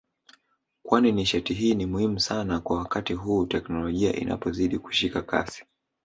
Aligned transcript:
kwani 0.83 1.11
nishati 1.11 1.53
hii 1.53 1.75
ni 1.75 1.85
muhimu 1.85 2.19
sana 2.19 2.59
kwa 2.59 2.77
wakati 2.77 3.13
huu 3.13 3.45
teknolojia 3.45 4.13
inapozidi 4.15 4.79
kushika 4.79 5.21
kasi 5.21 5.65